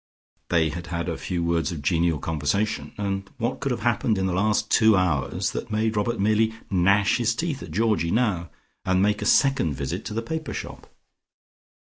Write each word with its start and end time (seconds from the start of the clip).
They 0.49 0.69
had 0.69 0.87
had 0.87 1.07
a 1.07 1.15
few 1.15 1.43
words 1.43 1.71
of 1.71 1.83
genial 1.83 2.17
conversation, 2.17 2.91
and 2.97 3.29
what 3.37 3.59
could 3.59 3.69
have 3.69 3.81
happened 3.81 4.17
in 4.17 4.25
the 4.25 4.33
last 4.33 4.71
two 4.71 4.97
hours 4.97 5.51
that 5.51 5.69
made 5.69 5.95
Robert 5.95 6.19
merely 6.19 6.55
gnash 6.71 7.17
his 7.17 7.35
teeth 7.35 7.61
at 7.61 7.69
Georgie 7.69 8.09
now, 8.09 8.49
and 8.83 9.03
make 9.03 9.21
a 9.21 9.27
second 9.27 9.75
visit 9.75 10.03
to 10.05 10.15
the 10.15 10.23
paper 10.23 10.55
shop? 10.55 10.91